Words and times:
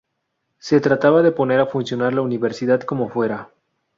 Se 0.57 0.81
trataba 0.81 1.21
de 1.21 1.31
poner 1.31 1.59
a 1.59 1.67
funcionar 1.67 2.11
la 2.15 2.21
universidad 2.21 2.81
como 2.81 3.07
fuera. 3.07 3.51